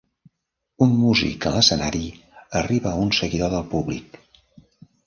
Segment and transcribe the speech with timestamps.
[0.85, 2.03] Un músic a l'escenari
[2.63, 4.21] arriba a un seguidor del públic.